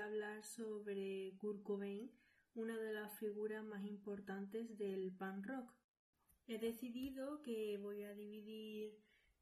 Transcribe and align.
hablar 0.00 0.42
sobre 0.42 1.36
Kurt 1.38 1.62
Cobain, 1.62 2.10
una 2.54 2.76
de 2.76 2.92
las 2.92 3.16
figuras 3.18 3.64
más 3.64 3.84
importantes 3.84 4.76
del 4.76 5.12
punk 5.12 5.46
rock. 5.46 5.72
He 6.48 6.58
decidido 6.58 7.40
que 7.42 7.78
voy 7.78 8.02
a 8.02 8.14
dividir 8.14 8.98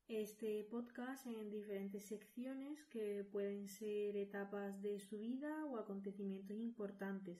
este 0.08 0.64
podcast 0.64 1.26
en 1.26 1.50
diferentes 1.50 2.04
secciones 2.04 2.84
que 2.86 3.24
pueden 3.32 3.68
ser 3.68 4.16
etapas 4.16 4.82
de 4.82 5.00
su 5.00 5.18
vida 5.20 5.64
o 5.64 5.78
acontecimientos 5.78 6.58
importantes. 6.58 7.38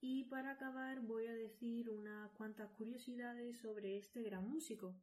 Y 0.00 0.24
para 0.24 0.52
acabar 0.52 1.00
voy 1.00 1.26
a 1.26 1.34
decir 1.34 1.90
unas 1.90 2.30
cuantas 2.30 2.70
curiosidades 2.70 3.58
sobre 3.58 3.98
este 3.98 4.22
gran 4.22 4.48
músico. 4.48 4.94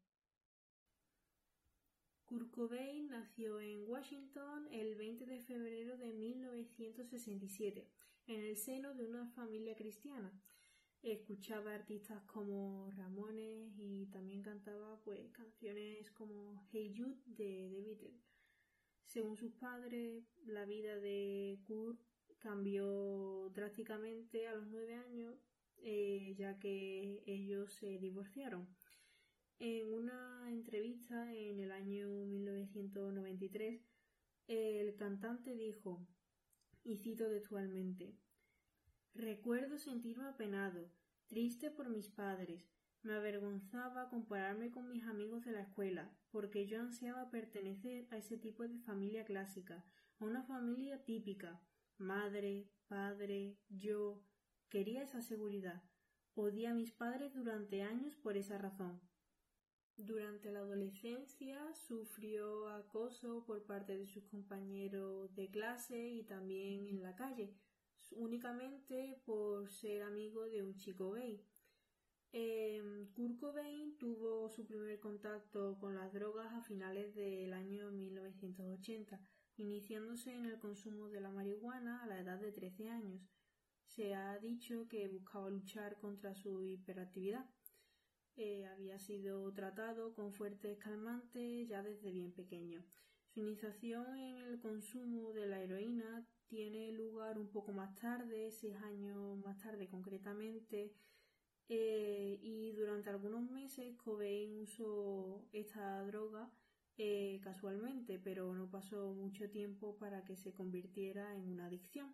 Kurt 2.28 2.52
Cobain 2.52 3.08
nació 3.08 3.62
en 3.62 3.88
Washington 3.88 4.68
el 4.74 4.96
20 4.96 5.26
de 5.26 5.40
febrero 5.40 5.98
de 5.98 6.12
1967 6.12 7.88
en 8.28 8.42
el 8.42 8.58
seno 8.58 8.94
de 8.94 9.06
una 9.06 9.28
familia 9.28 9.78
cristiana. 9.78 10.34
Escuchaba 11.02 11.74
artistas 11.74 12.22
como 12.24 12.92
Ramones 12.98 13.72
y 13.78 14.08
también 14.08 14.42
cantaba 14.42 15.00
pues 15.06 15.32
canciones 15.32 16.12
como 16.12 16.62
Hey 16.70 16.94
Jude 16.98 17.22
de 17.28 17.70
The 17.72 17.82
Beatles. 17.82 18.28
Según 19.06 19.38
sus 19.38 19.54
padres, 19.54 20.26
la 20.46 20.66
vida 20.66 20.98
de 20.98 21.62
Kurt 21.66 22.02
cambió 22.40 23.50
drásticamente 23.56 24.50
a 24.50 24.54
los 24.54 24.68
nueve 24.68 24.96
años, 24.96 25.36
eh, 25.78 26.36
ya 26.38 26.60
que 26.60 27.24
ellos 27.26 27.72
se 27.72 27.98
divorciaron. 28.00 28.68
En 29.60 29.92
una 29.92 30.52
entrevista 30.52 31.34
en 31.34 31.60
el 31.60 31.72
año 31.72 32.08
1993, 32.26 33.82
el 34.48 34.96
cantante 34.96 35.56
dijo, 35.56 36.08
y 36.84 36.98
cito 36.98 37.28
textualmente, 37.28 38.16
Recuerdo 39.16 39.80
sentirme 39.80 40.28
apenado, 40.28 40.92
triste 41.26 41.72
por 41.72 41.90
mis 41.90 42.08
padres. 42.08 42.72
Me 43.02 43.16
avergonzaba 43.16 44.10
compararme 44.10 44.70
con 44.70 44.90
mis 44.90 45.04
amigos 45.06 45.44
de 45.44 45.54
la 45.54 45.62
escuela, 45.62 46.16
porque 46.30 46.68
yo 46.68 46.80
ansiaba 46.80 47.32
pertenecer 47.32 48.08
a 48.12 48.18
ese 48.18 48.38
tipo 48.38 48.68
de 48.68 48.78
familia 48.78 49.26
clásica, 49.26 49.84
a 50.20 50.26
una 50.26 50.44
familia 50.44 51.04
típica. 51.04 51.60
Madre, 51.98 52.70
padre, 52.88 53.58
yo. 53.70 54.24
Quería 54.70 55.02
esa 55.02 55.24
seguridad. 55.24 55.82
Odié 56.36 56.68
a 56.68 56.76
mis 56.76 56.92
padres 56.92 57.34
durante 57.34 57.82
años 57.82 58.16
por 58.18 58.38
esa 58.38 58.60
razón. 58.60 59.02
Durante 59.98 60.52
la 60.52 60.60
adolescencia 60.60 61.74
sufrió 61.74 62.70
acoso 62.70 63.44
por 63.48 63.66
parte 63.66 63.98
de 63.98 64.06
sus 64.06 64.24
compañeros 64.26 65.36
de 65.36 65.50
clase 65.50 66.08
y 66.10 66.24
también 66.24 66.88
en 66.88 67.02
la 67.02 67.16
calle, 67.16 67.56
únicamente 68.12 69.20
por 69.26 69.72
ser 69.72 70.04
amigo 70.04 70.48
de 70.50 70.62
un 70.62 70.78
chico 70.78 71.14
gay. 71.14 71.44
Eh, 72.32 73.08
Kurt 73.16 73.40
tuvo 73.98 74.50
su 74.50 74.68
primer 74.68 75.00
contacto 75.00 75.80
con 75.80 75.96
las 75.96 76.14
drogas 76.14 76.54
a 76.54 76.62
finales 76.62 77.16
del 77.16 77.52
año 77.54 77.90
1980, 77.90 79.20
iniciándose 79.58 80.32
en 80.32 80.46
el 80.46 80.60
consumo 80.60 81.10
de 81.10 81.22
la 81.22 81.32
marihuana 81.32 82.04
a 82.04 82.08
la 82.08 82.20
edad 82.20 82.40
de 82.40 82.52
13 82.52 82.90
años. 82.90 83.28
Se 83.88 84.14
ha 84.14 84.38
dicho 84.38 84.88
que 84.88 85.08
buscaba 85.08 85.50
luchar 85.50 85.98
contra 85.98 86.36
su 86.36 86.64
hiperactividad. 86.64 87.50
Eh, 88.38 88.68
había 88.68 89.00
sido 89.00 89.52
tratado 89.52 90.14
con 90.14 90.32
fuertes 90.32 90.78
calmantes 90.78 91.68
ya 91.68 91.82
desde 91.82 92.12
bien 92.12 92.32
pequeño. 92.32 92.86
Su 93.34 93.40
iniciación 93.42 94.16
en 94.16 94.38
el 94.38 94.60
consumo 94.60 95.34
de 95.34 95.48
la 95.48 95.60
heroína 95.60 96.24
tiene 96.48 96.92
lugar 96.92 97.40
un 97.40 97.50
poco 97.50 97.74
más 97.74 97.96
tarde, 97.96 98.52
seis 98.52 98.76
años 98.84 99.38
más 99.40 99.58
tarde 99.58 99.88
concretamente, 99.88 100.94
eh, 101.68 102.38
y 102.42 102.74
durante 102.74 103.10
algunos 103.10 103.50
meses 103.50 103.96
Cobain 103.98 104.62
usó 104.62 105.48
esta 105.52 106.06
droga 106.06 106.52
eh, 106.98 107.40
casualmente, 107.44 108.20
pero 108.20 108.54
no 108.54 108.70
pasó 108.70 109.14
mucho 109.14 109.50
tiempo 109.50 109.98
para 109.98 110.24
que 110.24 110.36
se 110.36 110.54
convirtiera 110.54 111.36
en 111.36 111.50
una 111.50 111.66
adicción. 111.66 112.14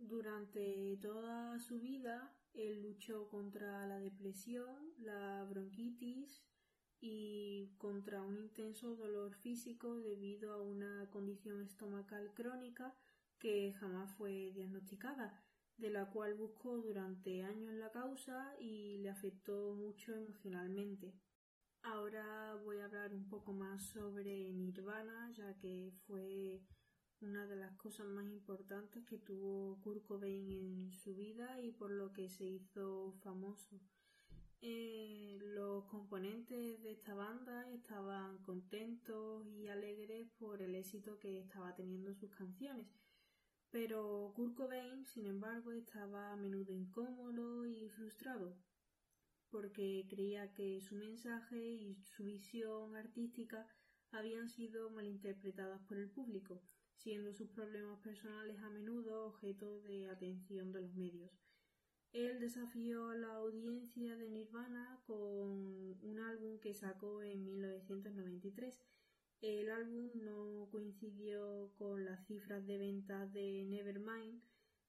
Durante 0.00 0.96
toda 1.02 1.58
su 1.58 1.78
vida 1.78 2.34
él 2.54 2.80
luchó 2.82 3.28
contra 3.28 3.86
la 3.86 4.00
depresión, 4.00 4.94
la 4.98 5.44
bronquitis 5.44 6.42
y 7.00 7.74
contra 7.76 8.22
un 8.22 8.38
intenso 8.38 8.96
dolor 8.96 9.34
físico 9.36 10.00
debido 10.00 10.54
a 10.54 10.62
una 10.62 11.08
condición 11.10 11.60
estomacal 11.62 12.32
crónica 12.32 12.96
que 13.38 13.74
jamás 13.74 14.10
fue 14.16 14.52
diagnosticada, 14.54 15.44
de 15.76 15.90
la 15.90 16.10
cual 16.10 16.34
buscó 16.34 16.78
durante 16.78 17.42
años 17.44 17.74
la 17.74 17.90
causa 17.90 18.54
y 18.58 18.98
le 18.98 19.10
afectó 19.10 19.74
mucho 19.74 20.14
emocionalmente. 20.14 21.14
Ahora 21.82 22.54
voy 22.64 22.78
a 22.78 22.86
hablar 22.86 23.12
un 23.12 23.28
poco 23.28 23.52
más 23.52 23.86
sobre 23.90 24.50
Nirvana, 24.52 25.30
ya 25.32 25.56
que 25.58 25.92
fue 26.06 26.62
una 27.22 27.46
de 27.46 27.56
las 27.56 27.76
cosas 27.76 28.06
más 28.06 28.26
importantes 28.30 29.04
que 29.04 29.18
tuvo 29.18 29.78
Kurt 29.82 30.02
Cobain 30.06 30.50
en 30.50 30.92
su 30.92 31.14
vida 31.14 31.60
y 31.60 31.70
por 31.72 31.90
lo 31.90 32.12
que 32.12 32.30
se 32.30 32.44
hizo 32.46 33.12
famoso. 33.22 33.78
Eh, 34.62 35.38
los 35.40 35.84
componentes 35.84 36.82
de 36.82 36.92
esta 36.92 37.14
banda 37.14 37.70
estaban 37.70 38.38
contentos 38.38 39.46
y 39.46 39.68
alegres 39.68 40.28
por 40.38 40.62
el 40.62 40.74
éxito 40.74 41.18
que 41.18 41.40
estaba 41.40 41.74
teniendo 41.74 42.14
sus 42.14 42.30
canciones, 42.30 42.86
pero 43.70 44.32
Kurt 44.34 44.54
Cobain, 44.54 45.06
sin 45.06 45.26
embargo, 45.26 45.72
estaba 45.72 46.32
a 46.32 46.36
menudo 46.36 46.72
incómodo 46.72 47.66
y 47.66 47.88
frustrado 47.90 48.56
porque 49.50 50.06
creía 50.08 50.52
que 50.54 50.80
su 50.80 50.94
mensaje 50.94 51.58
y 51.58 51.96
su 52.04 52.24
visión 52.24 52.96
artística 52.96 53.66
habían 54.12 54.48
sido 54.48 54.90
malinterpretadas 54.90 55.80
por 55.82 55.98
el 55.98 56.08
público 56.08 56.62
siendo 57.02 57.32
sus 57.32 57.48
problemas 57.50 57.98
personales 58.00 58.58
a 58.60 58.68
menudo 58.68 59.26
objeto 59.26 59.80
de 59.82 60.08
atención 60.10 60.70
de 60.72 60.82
los 60.82 60.94
medios. 60.94 61.30
Él 62.12 62.40
desafió 62.40 63.10
a 63.10 63.14
la 63.14 63.34
audiencia 63.36 64.16
de 64.16 64.28
Nirvana 64.28 65.00
con 65.06 65.96
un 66.02 66.18
álbum 66.18 66.58
que 66.58 66.74
sacó 66.74 67.22
en 67.22 67.44
1993. 67.44 68.84
El 69.40 69.70
álbum 69.70 70.10
no 70.14 70.68
coincidió 70.70 71.72
con 71.78 72.04
las 72.04 72.26
cifras 72.26 72.66
de 72.66 72.78
ventas 72.78 73.32
de 73.32 73.64
Nevermind, 73.64 74.42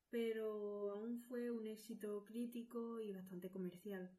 pero 0.09 0.91
aún 0.91 1.21
fue 1.21 1.51
un 1.51 1.67
éxito 1.67 2.25
crítico 2.25 2.99
y 2.99 3.13
bastante 3.13 3.49
comercial. 3.49 4.11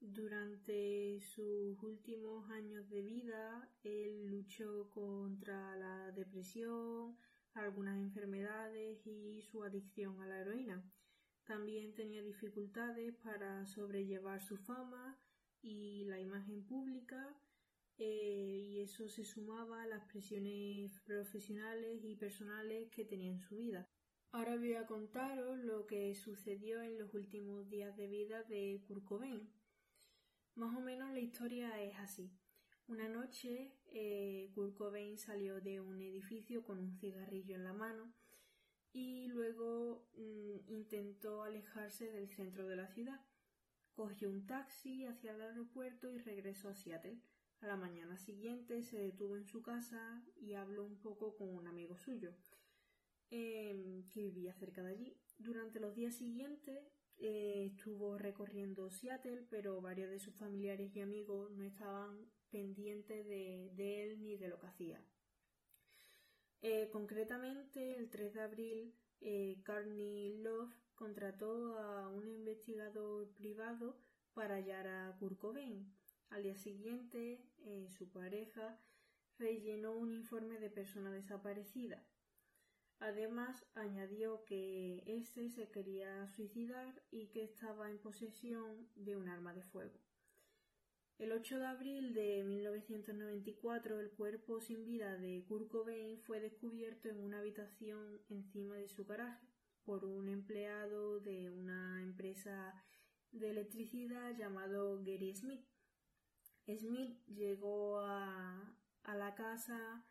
Durante 0.00 1.20
sus 1.20 1.82
últimos 1.82 2.50
años 2.50 2.88
de 2.90 3.02
vida, 3.02 3.70
él 3.82 4.26
luchó 4.26 4.90
contra 4.90 5.74
la 5.76 6.12
depresión, 6.12 7.16
algunas 7.54 7.96
enfermedades 7.96 9.06
y 9.06 9.40
su 9.42 9.62
adicción 9.62 10.20
a 10.20 10.26
la 10.26 10.40
heroína. 10.40 10.84
También 11.46 11.94
tenía 11.94 12.22
dificultades 12.22 13.14
para 13.16 13.64
sobrellevar 13.66 14.42
su 14.42 14.56
fama 14.58 15.18
y 15.62 16.04
la 16.04 16.20
imagen 16.20 16.64
pública 16.66 17.34
eh, 17.98 18.60
y 18.62 18.80
eso 18.80 19.08
se 19.08 19.24
sumaba 19.24 19.82
a 19.82 19.86
las 19.86 20.04
presiones 20.04 21.00
profesionales 21.00 22.04
y 22.04 22.16
personales 22.16 22.90
que 22.90 23.04
tenía 23.04 23.30
en 23.30 23.40
su 23.40 23.56
vida. 23.56 23.88
Ahora 24.32 24.56
voy 24.56 24.74
a 24.74 24.86
contaros 24.86 25.58
lo 25.60 25.86
que 25.86 26.14
sucedió 26.14 26.82
en 26.82 26.98
los 26.98 27.14
últimos 27.14 27.70
días 27.70 27.96
de 27.96 28.06
vida 28.06 28.42
de 28.42 28.82
Kurt 28.86 29.04
Cobain. 29.04 29.48
Más 30.56 30.74
o 30.74 30.80
menos 30.80 31.12
la 31.12 31.20
historia 31.20 31.82
es 31.82 31.98
así. 31.98 32.32
Una 32.88 33.08
noche, 33.08 33.74
eh, 33.92 34.50
salió 35.18 35.60
de 35.60 35.80
un 35.82 36.00
edificio 36.00 36.64
con 36.64 36.78
un 36.78 36.94
cigarrillo 36.94 37.54
en 37.54 37.64
la 37.64 37.74
mano 37.74 38.14
y 38.92 39.26
luego 39.28 40.08
mm, 40.16 40.72
intentó 40.72 41.42
alejarse 41.42 42.10
del 42.10 42.30
centro 42.30 42.66
de 42.68 42.76
la 42.76 42.88
ciudad. 42.88 43.20
Cogió 43.92 44.30
un 44.30 44.46
taxi 44.46 45.04
hacia 45.04 45.32
el 45.32 45.42
aeropuerto 45.42 46.10
y 46.10 46.18
regresó 46.18 46.70
a 46.70 46.74
Seattle. 46.74 47.20
A 47.60 47.66
la 47.66 47.76
mañana 47.76 48.16
siguiente 48.16 48.82
se 48.82 48.98
detuvo 48.98 49.36
en 49.36 49.44
su 49.44 49.60
casa 49.62 50.22
y 50.36 50.54
habló 50.54 50.84
un 50.84 50.96
poco 50.96 51.36
con 51.36 51.54
un 51.54 51.66
amigo 51.66 51.98
suyo 51.98 52.34
em, 53.30 54.08
que 54.08 54.22
vivía 54.22 54.54
cerca 54.54 54.82
de 54.82 54.92
allí. 54.92 55.20
Durante 55.38 55.80
los 55.80 55.94
días 55.94 56.14
siguientes 56.14 56.95
eh, 57.18 57.72
estuvo 57.72 58.18
recorriendo 58.18 58.90
Seattle, 58.90 59.46
pero 59.48 59.80
varios 59.80 60.10
de 60.10 60.18
sus 60.18 60.34
familiares 60.34 60.94
y 60.94 61.00
amigos 61.00 61.50
no 61.52 61.64
estaban 61.64 62.30
pendientes 62.50 63.26
de, 63.26 64.02
él 64.02 64.22
ni 64.22 64.36
de 64.36 64.48
lo 64.48 64.58
que 64.60 64.66
hacía. 64.66 65.02
Eh, 66.62 66.88
concretamente, 66.90 67.96
el 67.96 68.10
3 68.10 68.34
de 68.34 68.40
abril, 68.40 68.94
eh, 69.20 69.62
Carney 69.64 70.36
Love 70.38 70.74
contrató 70.94 71.78
a 71.78 72.08
un 72.08 72.28
investigador 72.28 73.32
privado 73.34 73.98
para 74.34 74.56
hallar 74.56 74.86
a 74.86 75.16
Kurt. 75.18 75.42
Al 76.30 76.42
día 76.42 76.56
siguiente, 76.56 77.40
su 77.88 78.10
pareja 78.10 78.78
rellenó 79.38 79.92
un 79.92 80.12
informe 80.12 80.58
de 80.58 80.70
persona 80.70 81.10
desaparecida. 81.10 82.04
Además, 82.98 83.64
añadió 83.74 84.44
que 84.44 85.02
éste 85.06 85.50
se 85.50 85.68
quería 85.70 86.26
suicidar 86.28 87.02
y 87.10 87.28
que 87.28 87.44
estaba 87.44 87.90
en 87.90 87.98
posesión 87.98 88.88
de 88.94 89.16
un 89.16 89.28
arma 89.28 89.52
de 89.52 89.62
fuego. 89.62 90.00
El 91.18 91.32
8 91.32 91.58
de 91.58 91.66
abril 91.66 92.14
de 92.14 92.44
1994, 92.44 94.00
el 94.00 94.10
cuerpo 94.10 94.60
sin 94.60 94.84
vida 94.84 95.16
de 95.16 95.44
Kurt 95.48 95.68
Cobain 95.68 96.20
fue 96.20 96.40
descubierto 96.40 97.08
en 97.08 97.20
una 97.20 97.38
habitación 97.38 98.20
encima 98.28 98.76
de 98.76 98.88
su 98.88 99.06
garaje 99.06 99.46
por 99.84 100.04
un 100.04 100.28
empleado 100.28 101.20
de 101.20 101.50
una 101.50 102.02
empresa 102.02 102.74
de 103.30 103.50
electricidad 103.50 104.36
llamado 104.36 104.98
Gary 105.02 105.34
Smith. 105.34 105.64
Smith 106.66 107.24
llegó 107.26 108.00
a, 108.00 108.76
la 109.04 109.34
casa 109.36 110.04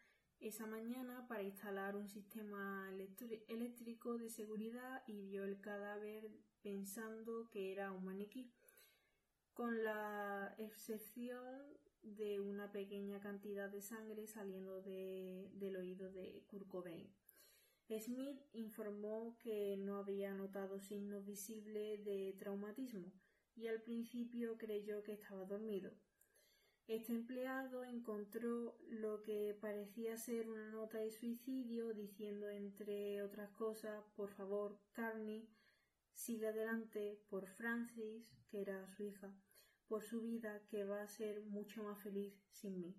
esa 0.47 0.67
mañana 0.67 1.25
para 1.27 1.41
instalar 1.41 1.95
un 1.95 2.07
sistema 2.07 2.87
eléctrico 3.47 4.17
de 4.19 4.29
seguridad 4.29 5.01
y 5.07 5.21
vio 5.21 5.43
el 5.43 5.59
cadáver 5.59 6.29
pensando 6.61 7.49
que 7.49 7.71
era 7.71 7.91
un 7.91 8.05
maniquí, 8.05 8.51
con 9.55 9.83
la 9.83 10.53
excepción 10.59 11.63
de 12.03 12.39
una 12.39 12.71
pequeña 12.71 13.19
cantidad 13.19 13.69
de 13.69 13.81
sangre 13.81 14.27
saliendo 14.27 14.83
del 14.83 15.75
oído 15.77 16.11
de 16.11 16.43
Kurt. 16.45 16.67
Smith 17.99 18.39
informó 18.53 19.37
que 19.39 19.77
no 19.77 19.97
había 19.97 20.33
notado 20.35 20.79
signos 20.79 21.25
visibles 21.25 22.05
de 22.05 22.35
traumatismo 22.37 23.11
y 23.55 23.65
al 23.65 23.81
principio 23.81 24.57
creyó 24.57 25.03
que 25.03 25.13
estaba 25.13 25.45
dormido. 25.45 25.91
Este 26.87 27.13
empleado 27.13 27.83
encontró 27.83 28.77
lo 28.89 29.23
que 29.23 29.57
parecía 29.59 30.17
ser 30.17 30.47
una 30.47 30.69
nota 30.69 30.99
de 30.99 31.09
suicidio 31.09 31.93
diciendo 31.93 32.47
entre 32.51 33.23
otras 33.23 33.49
cosas 33.51 34.03
por 34.15 34.29
favor 34.29 34.79
Carney 34.93 35.49
sigue 36.13 36.47
adelante 36.47 37.19
por 37.27 37.47
Francis, 37.47 38.31
que 38.49 38.61
era 38.61 38.87
su 38.87 39.03
hija, 39.03 39.33
por 39.87 40.03
su 40.03 40.21
vida 40.21 40.61
que 40.69 40.85
va 40.85 41.01
a 41.01 41.07
ser 41.07 41.41
mucho 41.41 41.83
más 41.83 41.99
feliz 42.01 42.33
sin 42.51 42.79
mí. 42.79 42.95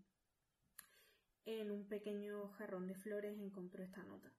En 1.44 1.71
un 1.71 1.87
pequeño 1.87 2.49
jarrón 2.59 2.88
de 2.88 2.97
flores 2.97 3.38
encontró 3.38 3.85
esta 3.85 4.03
nota. 4.03 4.33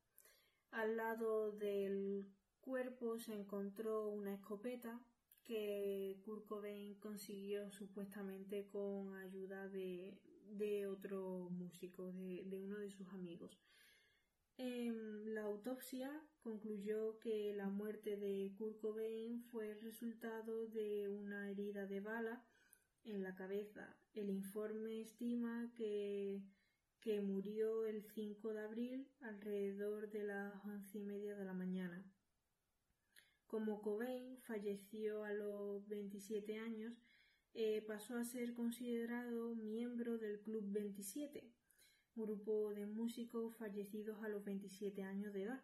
Al 0.71 0.97
lado 0.97 1.53
del 1.53 2.29
cuerpo 2.59 3.17
se 3.17 3.33
encontró 3.33 4.09
una 4.09 4.33
escopeta 4.33 4.99
que 5.47 6.19
Kurt 6.25 6.45
Cobain 6.45 6.95
consiguió 6.95 7.71
supuestamente 7.71 8.67
con 8.67 9.15
ayuda 9.15 9.67
de, 9.69 10.87
otro 10.87 11.49
músico, 11.51 12.11
de, 12.11 12.61
uno 12.61 12.77
de 12.79 12.91
sus 12.91 13.07
amigos. 13.13 13.57
la 14.57 15.43
autopsia 15.43 16.11
concluyó 16.41 17.19
que 17.19 17.53
la 17.55 17.69
muerte 17.69 18.17
de 18.17 18.53
Kurt 18.57 18.79
Cobain 18.79 19.41
fue 19.45 19.71
el 19.71 19.81
resultado 19.81 20.67
de 20.67 21.07
una 21.07 21.49
herida 21.49 21.85
de 21.85 22.01
bala 22.01 22.43
en 23.05 23.23
la 23.23 23.33
cabeza. 23.35 23.95
El 24.13 24.29
informe 24.29 25.01
estima 25.01 25.71
que 25.75 26.43
que 27.07 27.21
murió 27.21 27.85
el 27.85 28.03
5 28.03 28.53
de 28.53 28.59
abril 28.59 29.07
alrededor 29.21 30.09
de 30.09 30.23
las 30.23 30.53
once 30.65 30.97
y 30.97 31.03
media 31.03 31.35
de 31.35 31.45
la 31.45 31.53
mañana. 31.53 32.03
Como 33.47 33.81
Cobain 33.81 34.37
falleció 34.37 35.23
a 35.23 35.31
los 35.33 35.87
27 35.87 36.57
años, 36.59 36.93
eh, 37.53 37.81
pasó 37.87 38.17
a 38.17 38.23
ser 38.23 38.53
considerado 38.53 39.55
miembro 39.55 40.17
del 40.17 40.39
Club 40.41 40.71
27, 40.71 41.51
grupo 42.15 42.73
de 42.73 42.85
músicos 42.85 43.55
fallecidos 43.57 44.23
a 44.23 44.29
los 44.29 44.43
27 44.43 45.01
años 45.03 45.33
de 45.33 45.43
edad, 45.43 45.63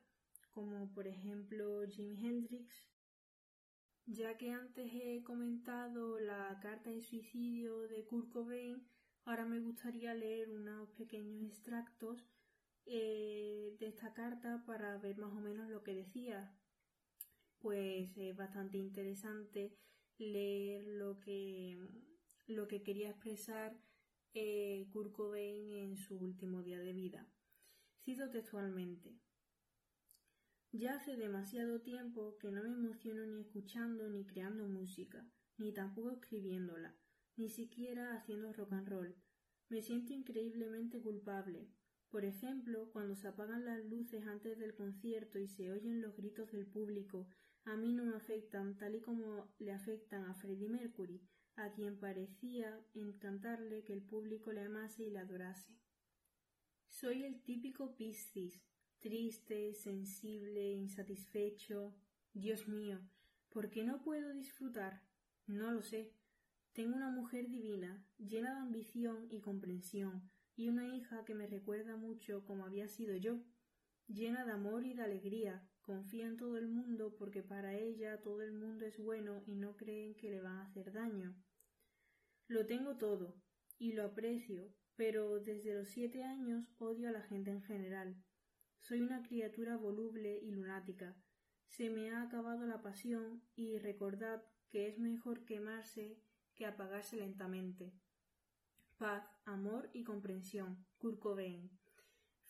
como 0.50 0.92
por 0.94 1.08
ejemplo 1.08 1.86
Jimi 1.88 2.26
Hendrix. 2.26 2.88
Ya 4.06 4.38
que 4.38 4.52
antes 4.52 4.92
he 4.94 5.24
comentado 5.24 6.20
la 6.20 6.60
carta 6.62 6.90
de 6.90 7.02
suicidio 7.02 7.82
de 7.88 8.04
Kurt 8.06 8.30
Cobain, 8.32 8.86
Ahora 9.26 9.46
me 9.46 9.60
gustaría 9.60 10.14
leer 10.14 10.50
unos 10.52 10.90
pequeños 10.92 11.42
extractos 11.46 12.26
eh, 12.86 13.74
de 13.80 13.88
esta 13.88 14.14
carta 14.14 14.64
para 14.66 14.98
ver 14.98 15.18
más 15.18 15.32
o 15.32 15.40
menos 15.40 15.70
lo 15.70 15.82
que 15.82 15.94
decía. 15.94 16.54
Pues 17.64 18.12
es 18.18 18.36
bastante 18.36 18.78
interesante 18.78 19.74
leer 20.18 20.86
lo 20.86 21.22
que, 21.22 21.80
lo 22.46 22.68
que 22.68 22.84
quería 22.84 23.12
expresar 23.12 23.74
eh, 24.34 24.86
Kurt 24.92 25.14
Cobain 25.14 25.72
en 25.72 25.96
su 25.96 26.18
último 26.18 26.62
día 26.62 26.78
de 26.80 26.92
vida. 26.92 27.26
Cito 28.04 28.30
textualmente. 28.30 29.18
Ya 30.74 30.96
hace 30.96 31.16
demasiado 31.16 31.80
tiempo 31.80 32.38
que 32.38 32.52
no 32.52 32.62
me 32.64 32.74
emociono 32.74 33.26
ni 33.26 33.40
escuchando 33.40 34.10
ni 34.10 34.26
creando 34.26 34.68
música, 34.68 35.26
ni 35.58 35.72
tampoco 35.72 36.12
escribiéndola 36.12 36.94
ni 37.38 37.48
siquiera 37.50 38.14
haciendo 38.14 38.52
rock 38.52 38.74
and 38.74 38.90
roll. 38.90 39.16
Me 39.70 39.82
siento 39.82 40.12
increíblemente 40.12 41.00
culpable. 41.00 41.70
Por 42.10 42.26
ejemplo, 42.26 42.90
cuando 42.92 43.16
se 43.16 43.30
apagan 43.30 43.64
las 43.64 43.86
luces 43.86 44.28
antes 44.28 44.60
del 44.60 44.76
concierto 44.76 45.40
y 45.40 45.48
se 45.48 45.72
oyen 45.72 46.02
los 46.02 46.16
gritos 46.18 46.52
del 46.52 46.68
público, 46.68 47.30
a 47.66 47.76
mí 47.76 47.94
no 47.94 48.04
me 48.04 48.16
afectan 48.16 48.78
tal 48.78 48.96
y 48.96 49.02
como 49.02 49.54
le 49.60 49.72
afectan 49.72 50.26
a 50.26 50.34
Freddie 50.34 50.70
Mercury, 50.70 51.22
a 51.56 51.72
quien 51.72 51.98
parecía 51.98 52.80
encantarle 52.94 53.84
que 53.84 53.94
el 53.94 54.02
público 54.02 54.52
le 54.52 54.64
amase 54.64 55.04
y 55.04 55.10
le 55.10 55.20
adorase. 55.20 55.72
Soy 56.88 57.24
el 57.24 57.42
típico 57.42 57.96
Piscis, 57.96 58.62
triste, 59.00 59.74
sensible, 59.74 60.74
insatisfecho. 60.74 61.96
Dios 62.34 62.68
mío, 62.68 63.00
¿por 63.50 63.70
qué 63.70 63.84
no 63.84 64.02
puedo 64.02 64.34
disfrutar? 64.34 65.02
No 65.48 65.72
lo 65.72 65.82
sé. 65.82 66.14
Tengo 66.74 66.96
una 66.96 67.12
mujer 67.12 67.50
divina, 67.50 68.04
llena 68.18 68.56
de 68.56 68.62
ambición 68.62 69.28
y 69.30 69.42
comprensión, 69.42 70.30
y 70.56 70.70
una 70.70 70.88
hija 70.96 71.24
que 71.24 71.36
me 71.36 71.48
recuerda 71.48 71.96
mucho 71.96 72.44
como 72.46 72.66
había 72.66 72.88
sido 72.88 73.16
yo, 73.16 73.40
llena 74.08 74.44
de 74.46 74.52
amor 74.52 74.86
y 74.86 74.94
de 74.94 75.04
alegría, 75.04 75.68
confía 75.84 76.26
en 76.26 76.38
todo 76.38 76.58
el 76.58 76.68
mundo 76.68 77.16
porque 77.18 77.44
para 77.44 77.76
ella 77.76 78.22
todo 78.22 78.42
el 78.42 78.54
mundo 78.54 78.86
es 78.86 78.98
bueno 78.98 79.44
y 79.46 79.56
no 79.56 79.76
creen 79.76 80.16
que 80.16 80.32
le 80.32 80.42
van 80.42 80.58
a 80.58 80.64
hacer 80.64 80.92
daño. 80.92 81.36
Lo 82.48 82.66
tengo 82.66 82.98
todo, 82.98 83.42
y 83.78 83.94
lo 83.94 84.06
aprecio, 84.06 84.74
pero 84.96 85.40
desde 85.40 85.74
los 85.74 85.90
siete 85.90 86.24
años 86.24 86.74
odio 86.78 87.10
a 87.10 87.12
la 87.12 87.22
gente 87.22 87.52
en 87.52 87.62
general. 87.62 88.16
Soy 88.80 89.02
una 89.02 89.24
criatura 89.24 89.78
voluble 89.78 90.40
y 90.42 90.52
lunática. 90.52 91.16
Se 91.68 91.90
me 91.90 92.12
ha 92.12 92.22
acabado 92.22 92.66
la 92.66 92.82
pasión 92.82 93.42
y 93.56 93.78
recordad 93.78 94.44
que 94.70 94.88
es 94.88 95.00
mejor 95.00 95.46
quemarse 95.46 96.20
que 96.56 96.66
apagarse 96.66 97.18
lentamente. 97.18 97.94
Paz, 98.98 99.26
amor 99.46 99.90
y 99.94 100.04
comprensión. 100.04 100.86
Kurt. 100.98 101.20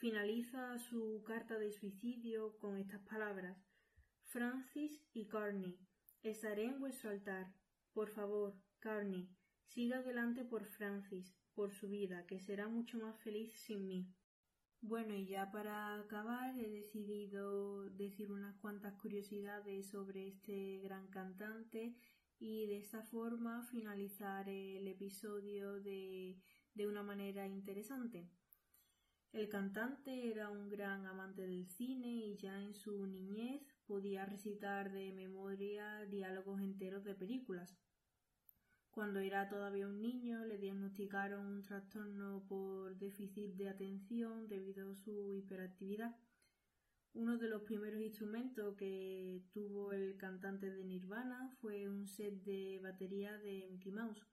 Finaliza 0.03 0.77
su 0.79 1.23
carta 1.25 1.57
de 1.57 1.71
suicidio 1.71 2.57
con 2.57 2.77
estas 2.77 2.99
palabras. 3.03 3.57
Francis 4.25 5.01
y 5.13 5.27
Carney, 5.27 5.79
estaré 6.23 6.65
en 6.65 6.81
vuestro 6.81 7.09
altar. 7.09 7.53
Por 7.93 8.09
favor, 8.09 8.53
Carney, 8.79 9.29
siga 9.63 9.99
adelante 9.99 10.43
por 10.43 10.65
Francis, 10.65 11.33
por 11.53 11.71
su 11.71 11.87
vida, 11.87 12.25
que 12.25 12.41
será 12.41 12.67
mucho 12.67 12.97
más 12.97 13.17
feliz 13.21 13.53
sin 13.53 13.87
mí. 13.87 14.05
Bueno, 14.81 15.15
y 15.15 15.25
ya 15.25 15.49
para 15.51 15.95
acabar 15.95 16.59
he 16.59 16.69
decidido 16.69 17.89
decir 17.91 18.29
unas 18.29 18.57
cuantas 18.57 18.95
curiosidades 18.95 19.87
sobre 19.87 20.27
este 20.27 20.81
gran 20.81 21.07
cantante 21.07 21.95
y 22.39 22.65
de 22.65 22.79
esta 22.79 23.03
forma 23.03 23.63
finalizar 23.71 24.49
el 24.49 24.85
episodio 24.85 25.79
de, 25.79 26.41
de 26.73 26.87
una 26.87 27.03
manera 27.03 27.47
interesante. 27.47 28.29
El 29.33 29.49
cantante 29.49 30.29
era 30.29 30.51
un 30.51 30.69
gran 30.69 31.07
amante 31.07 31.47
del 31.47 31.67
cine 31.67 32.07
y 32.07 32.37
ya 32.37 32.61
en 32.61 32.75
su 32.75 33.07
niñez 33.07 33.63
podía 33.87 34.27
recitar 34.27 34.91
de 34.91 35.11
memoria 35.11 36.05
diálogos 36.05 36.61
enteros 36.61 37.03
de 37.03 37.15
películas. 37.15 37.75
Cuando 38.91 39.19
era 39.19 39.49
todavía 39.49 39.87
un 39.87 40.03
niño 40.03 40.45
le 40.45 40.59
diagnosticaron 40.59 41.47
un 41.47 41.63
trastorno 41.63 42.45
por 42.47 42.95
déficit 42.99 43.55
de 43.55 43.69
atención 43.69 44.47
debido 44.47 44.91
a 44.91 44.95
su 44.95 45.33
hiperactividad. 45.33 46.15
Uno 47.15 47.39
de 47.39 47.49
los 47.49 47.63
primeros 47.63 48.01
instrumentos 48.01 48.75
que 48.75 49.41
tuvo 49.51 49.93
el 49.93 50.15
cantante 50.15 50.69
de 50.69 50.83
Nirvana 50.83 51.49
fue 51.59 51.89
un 51.89 52.07
set 52.07 52.43
de 52.43 52.79
batería 52.83 53.35
de 53.39 53.67
Mickey 53.71 53.91
Mouse. 53.91 54.32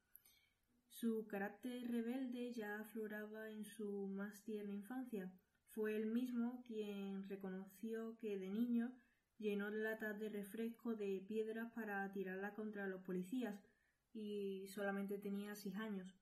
Su 1.01 1.27
carácter 1.27 1.91
rebelde 1.91 2.53
ya 2.53 2.79
afloraba 2.79 3.51
en 3.51 3.65
su 3.65 4.07
más 4.09 4.43
tierna 4.43 4.75
infancia. 4.75 5.33
Fue 5.69 5.97
él 5.97 6.05
mismo 6.05 6.63
quien 6.67 7.27
reconoció 7.27 8.19
que 8.19 8.39
de 8.39 8.51
niño 8.51 8.93
llenó 9.39 9.71
latas 9.71 10.21
de 10.21 10.29
refresco 10.29 10.95
de 10.97 11.25
piedras 11.27 11.73
para 11.73 12.13
tirarla 12.13 12.53
contra 12.53 12.87
los 12.87 13.01
policías 13.01 13.59
y 14.13 14.67
solamente 14.69 15.17
tenía 15.17 15.55
seis 15.55 15.75
años. 15.77 16.15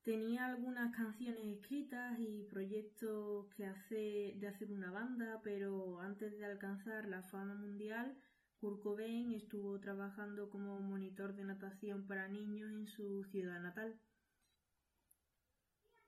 Tenía 0.00 0.46
algunas 0.46 0.96
canciones 0.96 1.44
escritas 1.44 2.18
y 2.18 2.44
proyectos 2.44 3.46
que 3.54 3.66
hace, 3.66 4.36
de 4.38 4.48
hacer 4.48 4.72
una 4.72 4.90
banda, 4.90 5.42
pero 5.44 6.00
antes 6.00 6.32
de 6.32 6.46
alcanzar 6.46 7.06
la 7.06 7.22
fama 7.22 7.56
mundial, 7.56 8.16
Kurt 8.62 8.80
Cobain 8.80 9.32
estuvo 9.32 9.80
trabajando 9.80 10.48
como 10.48 10.78
monitor 10.78 11.34
de 11.34 11.42
natación 11.42 12.06
para 12.06 12.28
niños 12.28 12.70
en 12.70 12.86
su 12.86 13.24
ciudad 13.24 13.60
natal. 13.60 13.98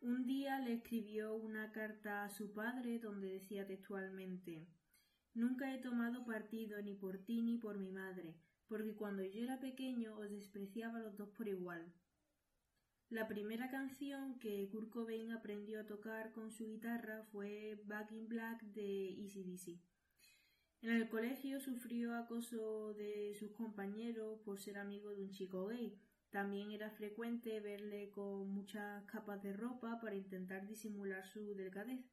Un 0.01 0.25
día 0.25 0.61
le 0.61 0.75
escribió 0.75 1.35
una 1.35 1.73
carta 1.73 2.23
a 2.23 2.31
su 2.31 2.53
padre 2.53 3.01
donde 3.01 3.33
decía 3.33 3.67
textualmente 3.67 4.69
Nunca 5.35 5.75
he 5.75 5.79
tomado 5.79 6.25
partido 6.25 6.81
ni 6.81 6.95
por 6.95 7.19
ti 7.19 7.43
ni 7.43 7.59
por 7.59 7.77
mi 7.77 7.91
madre, 7.91 8.37
porque 8.69 8.95
cuando 8.95 9.25
yo 9.25 9.43
era 9.43 9.59
pequeño 9.59 10.17
os 10.17 10.31
despreciaba 10.31 11.01
los 11.01 11.17
dos 11.17 11.31
por 11.31 11.49
igual. 11.49 11.93
La 13.09 13.27
primera 13.27 13.69
canción 13.69 14.39
que 14.39 14.69
Kurt 14.71 14.91
Cobain 14.91 15.33
aprendió 15.33 15.81
a 15.81 15.87
tocar 15.87 16.31
con 16.31 16.53
su 16.53 16.69
guitarra 16.69 17.25
fue 17.33 17.83
Back 17.87 18.13
in 18.13 18.29
Black 18.29 18.63
de 18.63 19.09
Easy 19.25 19.43
Dizzy. 19.43 19.83
En 20.83 20.91
el 20.91 21.09
colegio 21.09 21.61
sufrió 21.61 22.15
acoso 22.15 22.93
de 22.95 23.35
sus 23.39 23.53
compañeros 23.53 24.41
por 24.45 24.61
ser 24.61 24.77
amigo 24.79 25.11
de 25.11 25.23
un 25.23 25.31
chico 25.31 25.67
gay. 25.67 25.99
También 26.31 26.73
era 26.73 26.91
frecuente 26.91 27.61
verle 27.61 28.11
con 28.11 28.51
muchas 28.51 29.05
capas 29.05 29.43
de 29.43 29.53
ropa 29.53 30.01
para 30.01 30.15
intentar 30.15 30.67
disimular 30.67 31.25
su 31.27 31.55
delgadez. 31.55 32.05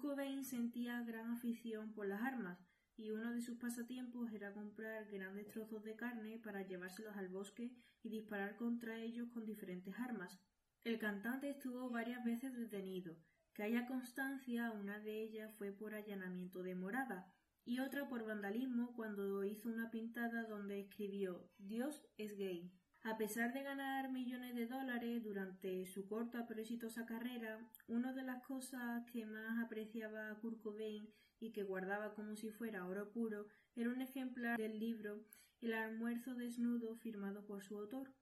Kurt 0.00 0.18
sentía 0.44 1.02
gran 1.02 1.30
afición 1.30 1.92
por 1.92 2.06
las 2.06 2.22
armas, 2.22 2.58
y 2.96 3.10
uno 3.10 3.32
de 3.32 3.40
sus 3.40 3.58
pasatiempos 3.58 4.32
era 4.32 4.52
comprar 4.52 5.06
grandes 5.10 5.48
trozos 5.48 5.84
de 5.84 5.94
carne 5.94 6.40
para 6.42 6.62
llevárselos 6.62 7.16
al 7.16 7.28
bosque 7.28 7.72
y 8.02 8.08
disparar 8.08 8.56
contra 8.56 8.98
ellos 8.98 9.28
con 9.28 9.44
diferentes 9.44 9.94
armas. 9.98 10.40
El 10.84 10.98
cantante 10.98 11.50
estuvo 11.50 11.90
varias 11.90 12.24
veces 12.24 12.54
detenido. 12.56 13.16
Que 13.52 13.64
haya 13.64 13.86
constancia, 13.86 14.70
una 14.72 15.00
de 15.00 15.22
ellas 15.22 15.52
fue 15.54 15.72
por 15.72 15.94
allanamiento 15.94 16.62
de 16.62 16.74
morada 16.74 17.32
y 17.68 17.80
otra 17.80 18.08
por 18.08 18.24
vandalismo 18.24 18.94
cuando 18.94 19.44
hizo 19.44 19.68
una 19.68 19.90
pintada 19.90 20.44
donde 20.44 20.80
escribió 20.80 21.50
Dios 21.58 22.02
es 22.16 22.34
gay. 22.34 22.72
A 23.02 23.18
pesar 23.18 23.52
de 23.52 23.62
ganar 23.62 24.10
millones 24.10 24.54
de 24.54 24.66
dólares 24.66 25.22
durante 25.22 25.84
su 25.84 26.08
corta 26.08 26.46
pero 26.46 26.62
exitosa 26.62 27.04
carrera, 27.04 27.60
una 27.86 28.14
de 28.14 28.22
las 28.22 28.42
cosas 28.42 29.04
que 29.12 29.26
más 29.26 29.62
apreciaba 29.62 30.34
Kurt 30.40 30.62
Cobain 30.62 31.12
y 31.40 31.52
que 31.52 31.62
guardaba 31.62 32.14
como 32.14 32.36
si 32.36 32.50
fuera 32.50 32.86
oro 32.86 33.12
puro 33.12 33.48
era 33.76 33.90
un 33.90 34.00
ejemplar 34.00 34.56
del 34.56 34.78
libro 34.78 35.26
El 35.60 35.74
almuerzo 35.74 36.34
desnudo 36.34 36.96
firmado 36.96 37.44
por 37.44 37.62
su 37.62 37.76
autor. 37.76 38.14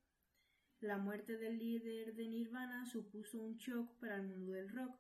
La 0.81 0.99
muerte 0.99 1.37
del 1.37 1.57
líder 1.57 2.17
de 2.17 2.27
Nirvana 2.27 2.85
supuso 2.85 3.41
un 3.41 3.59
shock 3.59 3.97
para 4.01 4.17
el 4.17 4.25
mundo 4.25 4.51
del 4.51 4.71
rock. 4.71 4.99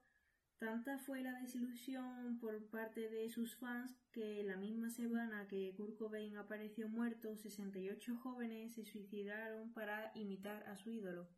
Tanta 0.59 0.99
fue 0.99 1.23
la 1.23 1.39
desilusión 1.41 2.39
por 2.39 2.65
parte 2.71 3.11
de 3.11 3.29
sus 3.29 3.57
fans 3.57 3.95
que 4.11 4.43
la 4.43 4.57
misma 4.57 4.89
semana 4.89 5.47
que 5.49 5.75
Kurt 5.77 5.99
Cobain 5.99 6.39
apareció 6.39 6.89
muerto, 6.89 7.37
68 7.37 8.17
jóvenes 8.17 8.75
se 8.75 8.87
suicidaron 8.87 9.75
para 9.75 10.13
imitar 10.15 10.63
a 10.67 10.77
su 10.77 10.91
ídolo. 10.91 11.29